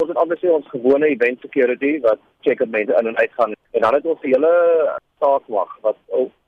Ons 0.00 0.08
het 0.08 0.18
obviously 0.18 0.48
ons 0.48 0.68
gewone 0.72 1.08
event 1.12 1.42
security 1.44 1.98
wat 2.00 2.20
check 2.46 2.60
op 2.64 2.70
mense 2.72 2.94
in 2.98 3.08
en 3.10 3.16
uit 3.16 3.32
gaan 3.36 3.52
en 3.76 3.82
dan 3.84 3.94
het 3.94 4.06
ons 4.06 4.22
'n 4.22 4.32
hele 4.32 4.52
staatswag 5.16 5.76
wat 5.80 5.98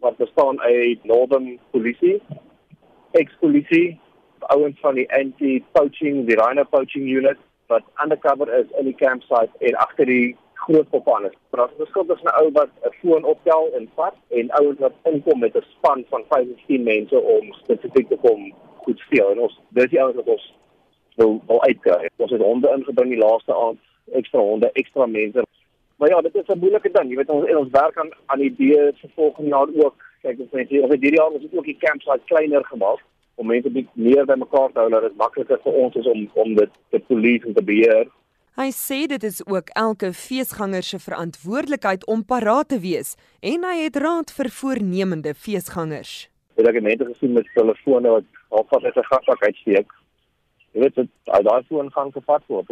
wat 0.00 0.16
bestaan 0.16 0.60
uit 0.60 1.04
Northern 1.04 1.58
Polisie, 1.70 2.22
ex-polisie, 3.10 4.00
ouens 4.38 4.80
van 4.80 4.94
die 4.94 5.12
anti-poaching, 5.12 6.26
die 6.26 6.36
rhino 6.36 6.64
poaching 6.64 7.08
unit 7.08 7.38
wat 7.66 7.82
undercover 8.02 8.52
is 8.54 8.66
in 8.78 8.84
die 8.84 8.94
campsite 8.94 9.50
en 9.58 9.74
agter 9.74 10.06
die 10.06 10.36
groot 10.54 10.88
popane. 10.90 11.32
Maar 11.50 11.68
ons 11.78 11.88
skuld 11.88 12.10
is 12.10 12.22
'n 12.22 12.36
ou 12.42 12.50
wat 12.52 12.70
'n 12.82 12.94
foon 13.00 13.24
optel 13.24 13.70
en 13.74 13.90
vat 13.94 14.14
en 14.28 14.50
ouens 14.50 14.78
wat 14.78 14.94
inkom 15.02 15.38
met 15.38 15.56
'n 15.56 15.64
span 15.76 16.04
van 16.08 16.24
15 16.28 16.82
mense 16.82 17.20
om 17.20 17.52
spesifiek 17.52 18.08
te 18.08 18.16
kom 18.16 18.52
goed 18.76 18.98
steel 18.98 19.30
en 19.30 19.38
ons 19.38 19.60
dis 19.68 19.90
die 19.90 20.02
ouens 20.02 20.16
wat 20.16 20.26
ons 20.26 20.54
uitkry. 21.68 22.10
Ons 22.16 22.34
het 22.34 22.42
honde 22.42 22.72
ingebring 22.76 23.12
die 23.12 23.22
laaste 23.22 23.54
aand, 23.54 23.80
ekstra 24.20 24.40
honde, 24.40 24.70
ekstra 24.82 25.06
mense. 25.06 25.44
Maar 25.96 26.08
ja, 26.12 26.20
dit 26.20 26.34
is 26.34 26.48
'n 26.48 26.58
moeilike 26.58 26.90
ding. 26.92 27.10
Jy 27.10 27.16
weet 27.16 27.34
ons 27.36 27.54
ons 27.62 27.70
werk 27.70 27.96
aan 27.98 28.10
aan 28.26 28.40
idees 28.40 29.00
vir 29.00 29.10
volgende 29.14 29.50
jaar 29.50 29.68
ook. 29.84 29.96
Kyk 30.22 30.40
ons 30.40 30.52
net 30.52 30.70
het 30.70 30.90
hierdie 30.90 31.18
jaar 31.20 31.30
ons 31.30 31.42
het 31.42 31.54
ook 31.54 31.64
die 31.64 31.82
campsite 31.86 32.24
kleiner 32.24 32.64
gemaak 32.64 33.00
om 33.34 33.46
mense 33.46 33.70
bietjie 33.70 34.02
meer 34.08 34.24
bymekaar 34.24 34.72
te 34.72 34.78
hou 34.78 34.90
dat 34.90 35.02
dit 35.02 35.16
makliker 35.16 35.58
vir 35.64 35.72
ons 35.72 35.94
is 35.94 36.06
om 36.06 36.30
om 36.34 36.54
dit 36.54 36.70
te 36.90 37.00
polisie 37.08 37.48
en 37.48 37.54
te 37.54 37.64
beheer. 37.64 38.06
Hy 38.56 38.70
sê 38.72 39.02
dit 39.04 39.22
is 39.28 39.42
ook 39.44 39.68
elke 39.76 40.12
feesganger 40.16 40.82
se 40.82 40.98
verantwoordelikheid 40.98 42.06
om 42.06 42.24
paraat 42.24 42.68
te 42.68 42.78
wees 42.80 43.14
en 43.40 43.66
hy 43.68 43.76
het 43.82 43.98
raad 44.00 44.32
vir 44.32 44.48
voornemende 44.60 45.34
feesgangers. 45.34 46.30
Ek 46.56 46.72
het 46.78 46.86
mense 46.86 47.04
gesien 47.04 47.36
met 47.36 47.50
telefone 47.54 48.14
wat 48.14 48.24
halfpad 48.48 48.84
uit 48.88 48.96
'n 48.96 49.08
gassak 49.12 49.44
uitsteek. 49.44 49.92
Jy 50.76 50.82
weet 50.84 50.98
dit, 51.00 51.12
al 51.32 51.46
daai 51.46 51.62
foon 51.68 51.88
gaan 51.92 52.10
gevat 52.12 52.42
word. 52.52 52.68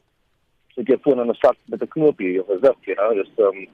Sit 0.76 0.90
jy 0.92 0.98
foon 1.00 1.22
in 1.22 1.30
'n 1.32 1.40
sak 1.40 1.56
met 1.72 1.82
'n 1.82 1.88
knoopie 1.88 2.40
of 2.40 2.50
'n 2.50 2.60
zip, 2.60 2.76
jy 2.84 2.94
know, 2.94 3.16
ehm 3.16 3.48
um, 3.48 3.66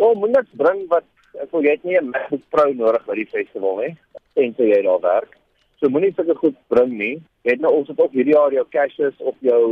So 0.00 0.14
moet 0.14 0.32
net 0.32 0.48
bring 0.56 0.86
wat 0.88 1.04
ek 1.44 1.50
wil 1.52 1.64
jy 1.64 1.74
het 1.76 1.84
nie 1.84 1.96
'n 1.98 2.10
MacBook 2.12 2.44
Pro 2.50 2.72
nodig 2.72 3.04
by 3.06 3.14
die 3.14 3.30
festival 3.32 3.76
nie. 3.76 3.96
En 4.36 4.54
sê 4.56 4.68
jy 4.68 4.82
daar 4.82 5.00
werk. 5.00 5.36
So 5.80 5.88
moenie 5.88 6.12
sulke 6.14 6.34
goed 6.34 6.56
bring 6.68 6.92
nie. 6.92 7.22
Jy 7.44 7.50
het 7.50 7.60
nou 7.60 7.72
ons 7.72 7.88
het 7.88 8.00
ook 8.00 8.12
hierdie 8.12 8.34
jaar 8.34 8.52
jou 8.52 8.64
cashes 8.70 9.14
op 9.18 9.36
jou 9.40 9.64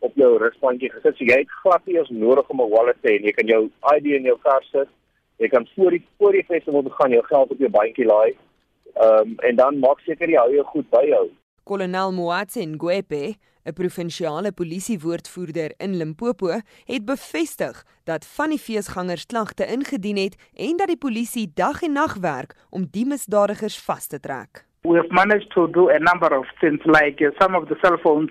op 0.00 0.12
jou 0.14 0.38
rusbandjie 0.38 0.90
gesit. 0.90 1.16
So 1.16 1.24
jy 1.24 1.38
het 1.38 1.58
glad 1.62 1.86
nie 1.86 1.98
eens 1.98 2.10
nodig 2.10 2.50
om 2.50 2.60
'n 2.60 2.70
wallet 2.70 2.96
te 3.02 3.10
hê. 3.10 3.22
Jy 3.22 3.32
kan 3.32 3.46
jou 3.46 3.70
ID 3.94 4.06
in 4.16 4.22
jou 4.30 4.38
kar 4.42 4.62
sit. 4.72 4.88
Jy 5.38 5.48
kan 5.48 5.66
voor 5.76 5.90
die 5.90 6.02
voor 6.18 6.32
die 6.32 6.44
festival 6.44 6.82
moet 6.82 6.98
gaan 7.00 7.10
jou 7.10 7.24
geld 7.24 7.50
op 7.50 7.58
jou 7.58 7.70
bandjie 7.70 8.06
laai. 8.06 8.36
Ehm 8.94 9.20
um, 9.20 9.34
en 9.38 9.56
dan 9.56 9.78
maak 9.78 10.00
seker 10.00 10.28
jy 10.28 10.36
hou 10.36 10.52
jou 10.54 10.64
goed 10.64 10.90
by 10.90 11.04
jou. 11.06 11.30
Kolonel 11.66 12.12
Moatse 12.12 12.62
Ngwepe, 12.62 13.34
'n 13.64 13.72
provinsiale 13.72 14.52
polisiewoordvoerder 14.52 15.72
in 15.76 15.96
Limpopo, 15.96 16.60
het 16.84 17.04
bevestig 17.04 17.84
dat 18.04 18.26
van 18.36 18.48
die 18.48 18.58
feesgangers 18.58 19.26
klagte 19.26 19.66
ingedien 19.66 20.16
het 20.16 20.36
en 20.54 20.76
dat 20.76 20.86
die 20.86 20.96
polisie 20.96 21.50
dag 21.54 21.82
en 21.82 21.92
nag 21.92 22.14
werk 22.14 22.54
om 22.70 22.86
die 22.90 23.06
misdadigers 23.06 23.78
vas 23.78 24.06
te 24.06 24.20
trek. 24.20 24.66
we 24.86 24.96
have 24.96 25.10
managed 25.10 25.50
to 25.50 25.66
do 25.66 25.88
a 25.90 25.98
number 25.98 26.30
of 26.38 26.46
things 26.60 26.80
like 26.84 27.20
uh, 27.20 27.30
some 27.40 27.54
of 27.56 27.68
the 27.68 27.76
cell 27.82 27.98
phones 28.02 28.30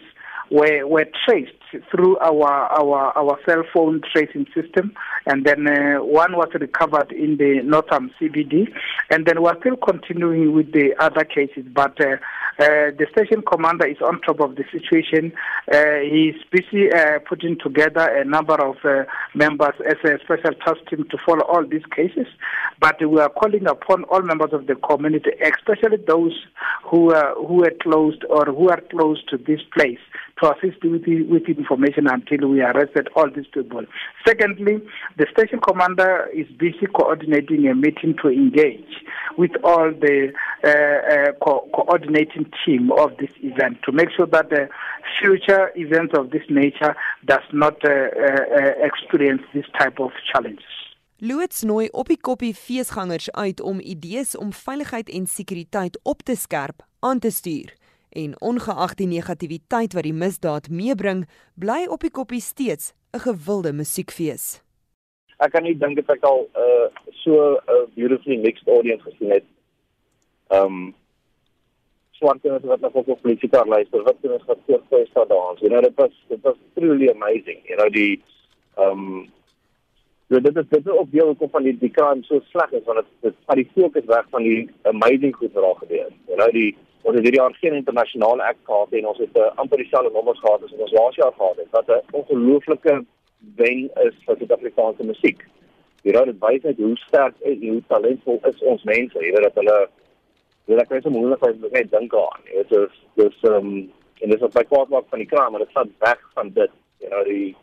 were 0.49 0.85
were 0.87 1.05
traced 1.27 1.51
through 1.91 2.17
our 2.19 2.51
our 2.79 3.17
our 3.17 3.39
cell 3.47 3.63
phone 3.73 4.01
tracing 4.13 4.45
system. 4.53 4.93
And 5.25 5.45
then 5.45 5.67
uh, 5.67 6.03
one 6.03 6.33
was 6.33 6.49
recovered 6.53 7.11
in 7.11 7.37
the 7.37 7.61
Northam 7.63 8.11
CBD 8.19 8.67
and 9.09 9.25
then 9.25 9.41
we're 9.41 9.59
still 9.59 9.75
continuing 9.77 10.53
with 10.53 10.71
the 10.71 10.93
other 10.99 11.23
cases. 11.23 11.65
But 11.73 11.99
uh, 11.99 12.17
uh, 12.59 12.91
the 12.97 13.07
station 13.11 13.41
commander 13.41 13.87
is 13.87 13.97
on 14.01 14.21
top 14.21 14.39
of 14.39 14.55
the 14.55 14.63
situation. 14.71 15.33
Uh, 15.71 16.05
he's 16.09 16.35
busy 16.51 16.91
uh, 16.91 17.19
putting 17.27 17.57
together 17.59 18.07
a 18.07 18.23
number 18.23 18.53
of 18.53 18.77
uh, 18.85 19.03
members 19.33 19.73
as 19.87 19.97
a 20.05 20.19
special 20.23 20.53
task 20.63 20.79
team 20.89 21.05
to 21.09 21.17
follow 21.25 21.41
all 21.41 21.65
these 21.67 21.85
cases. 21.95 22.27
But 22.79 22.99
we 23.01 23.19
are 23.19 23.29
calling 23.29 23.65
upon 23.67 24.03
all 24.05 24.21
members 24.21 24.53
of 24.53 24.67
the 24.67 24.75
community 24.75 25.31
especially 25.41 25.97
those 26.07 26.33
who 26.83 27.13
are 27.13 27.35
who 27.35 27.63
are 27.63 27.73
closed 27.81 28.23
or 28.29 28.45
who 28.45 28.69
are 28.69 28.81
close 28.91 29.23
to 29.29 29.37
this 29.37 29.61
place 29.75 29.99
assist 30.43 30.83
with 30.83 31.03
with 31.29 31.47
information 31.47 32.07
until 32.07 32.49
we 32.49 32.61
arrested 32.61 33.07
all 33.15 33.29
these 33.33 33.47
people. 33.53 33.83
Secondly, 34.27 34.81
the 35.17 35.27
station 35.31 35.59
commander 35.59 36.29
is 36.33 36.47
busy 36.57 36.87
coordinating 36.93 37.67
a 37.67 37.75
meeting 37.75 38.15
to 38.21 38.29
engage 38.29 39.03
with 39.37 39.51
all 39.63 39.91
the 39.91 40.33
uh, 40.63 40.69
uh, 40.69 41.31
co- 41.41 41.67
coordinating 41.73 42.51
team 42.65 42.91
of 42.91 43.11
this 43.17 43.31
event 43.41 43.77
to 43.85 43.91
make 43.91 44.09
sure 44.15 44.27
that 44.27 44.49
the 44.49 44.67
future 45.21 45.71
events 45.75 46.13
of 46.17 46.31
this 46.31 46.43
nature 46.49 46.95
does 47.25 47.43
not 47.53 47.75
uh, 47.85 47.91
uh, 47.91 48.73
experience 48.83 49.41
this 49.53 49.65
type 49.79 49.99
of 49.99 50.11
challenges. 50.31 50.65
Loots 51.17 51.63
nooi 51.63 51.87
op 51.91 52.09
die 52.11 52.19
koppie 52.19 52.51
feesgangers 52.53 53.31
uit 53.31 53.61
om 53.61 53.79
idees 53.79 54.35
om 54.37 54.51
veiligheid 54.53 55.09
en 55.09 55.27
sekuriteit 55.31 55.99
op 56.03 56.21
te 56.21 56.35
skerp 56.35 56.83
aan 56.99 57.19
te 57.19 57.31
stuur 57.31 57.71
en 58.15 58.35
ongeag 58.41 58.95
die 58.99 59.07
negativiteit 59.11 59.93
wat 59.93 60.07
die 60.07 60.15
misdaad 60.15 60.69
meebring, 60.71 61.25
bly 61.59 61.85
op 61.91 62.05
die 62.07 62.11
koppie 62.11 62.41
steeds 62.41 62.93
'n 63.13 63.23
gewilde 63.27 63.71
musiekfees. 63.73 64.61
Ek 65.37 65.51
kan 65.51 65.63
nie 65.63 65.77
dink 65.77 65.95
dit 65.95 66.09
ek 66.09 66.23
al 66.23 66.47
uh 66.55 66.87
so 67.23 67.33
'n 67.35 67.59
uh, 67.73 67.85
beautifully 67.95 68.37
mixed 68.37 68.67
audience 68.67 69.03
gesien 69.03 69.31
het. 69.31 69.45
Um 70.49 70.95
swart 72.11 72.41
kinders 72.41 72.63
wat 72.63 72.81
na 72.81 72.89
volgens 72.89 73.21
polisie 73.21 73.49
kar 73.49 73.67
luister, 73.67 74.03
wat 74.03 74.17
kinders 74.21 74.45
wat 74.45 74.59
voor 74.65 74.81
voor 74.89 75.07
staan 75.07 75.27
dans. 75.27 75.59
You 75.59 75.69
know, 75.69 75.81
dit 75.81 75.95
was 75.95 76.11
dit 76.27 76.41
was 76.41 76.55
truly 76.73 77.09
amazing. 77.09 77.59
You 77.67 77.77
know 77.77 77.89
die 77.89 78.21
um 78.77 79.33
So 80.29 80.39
dit 80.39 80.55
is 80.57 80.65
dit 80.69 80.85
is 80.85 80.91
ook 80.91 81.11
deel 81.11 81.25
hoekom 81.25 81.49
van 81.49 81.63
die 81.63 81.77
die 81.77 81.91
kraan 81.93 82.23
so 82.23 82.39
sleg 82.49 82.71
is 82.71 82.85
want 82.85 82.97
dit 82.97 83.09
dit 83.27 83.35
vat 83.45 83.59
die 83.59 83.69
fokus 83.75 84.05
weg 84.09 84.25
van 84.29 84.43
die 84.43 84.69
amazing 84.89 85.35
goed 85.35 85.53
wat 85.53 85.63
daar 85.63 85.81
gebeur. 85.83 86.09
You 86.27 86.37
know 86.39 86.51
die 86.51 86.71
ons 87.05 87.13
het 87.13 87.25
hierdie 87.25 87.39
jaar 87.39 87.53
geen 87.61 87.75
internasionale 87.77 88.43
act 88.43 88.63
gehad 88.65 88.93
en 88.97 89.07
ons 89.11 89.19
het 89.21 89.37
uh, 89.37 89.51
amper 89.61 89.77
dieselfde 89.77 90.11
nommers 90.13 90.39
gehad 90.41 90.63
as 90.65 90.73
ons 90.73 90.93
laas 90.97 91.19
jaar 91.19 91.33
gehad 91.37 91.59
het. 91.61 91.69
Wat 91.75 91.89
'n 91.89 92.17
ongelooflike 92.19 92.95
wen 93.59 93.89
is 94.05 94.15
vir 94.25 94.37
Suid-Afrikaanse 94.37 95.05
musiek. 95.05 95.45
Jy 96.01 96.15
raai 96.15 96.25
dit 96.25 96.41
wys 96.41 96.65
uit 96.65 96.77
hoe 96.77 96.97
sterk 96.97 97.35
en 97.41 97.67
hoe 97.67 97.83
talentvol 97.87 98.39
is 98.49 98.63
ons 98.71 98.83
mense. 98.83 99.19
Jy 99.19 99.31
weet 99.35 99.47
dat 99.47 99.61
hulle 99.61 99.77
hulle 100.65 100.85
kan 100.85 101.01
so 101.01 101.09
moeilik 101.09 101.71
net 101.71 101.91
dink 101.91 102.13
aan. 102.13 102.41
Jy 102.49 102.57
weet 102.57 102.69
dis 102.69 102.97
dis 103.21 103.37
ehm 103.43 103.55
um, 103.55 103.91
en 104.21 104.29
dis 104.29 104.41
op 104.41 104.53
my 104.53 104.63
kwaad 104.63 104.89
maak 104.89 105.07
van 105.09 105.19
die 105.19 105.29
kraam, 105.29 105.51
maar 105.51 105.61
dit 105.61 105.77
vat 105.77 105.87
weg 105.99 106.21
van 106.33 106.49
dit. 106.49 106.71
Jy 106.99 107.07
know 107.07 107.23
die 107.23 107.55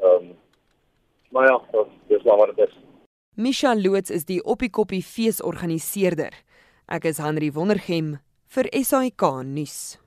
ehm 0.00 0.24
um, 0.24 0.34
maar 1.30 1.46
ja, 1.46 1.84
dis 2.08 2.22
wat 2.22 2.56
dit 2.56 2.68
is. 2.68 2.74
Misha 3.34 3.74
Loots 3.74 4.10
is 4.10 4.24
die 4.24 4.42
Oppie 4.44 4.70
Koppie 4.70 5.02
feesorganiseerder. 5.02 6.32
Ek 6.86 7.04
is 7.04 7.18
Henry 7.18 7.50
Wondergem 7.52 8.20
vir 8.48 8.68
SAK 8.72 9.22
nuus. 9.44 10.03